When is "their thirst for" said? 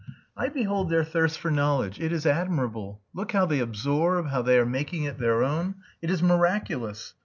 0.89-1.51